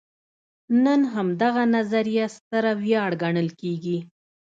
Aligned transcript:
نن 0.83 1.01
همدغه 1.13 1.63
نظریه 1.75 2.25
ستره 2.35 2.71
ویاړ 2.83 3.11
ګڼل 3.23 3.49
کېږي. 3.59 3.97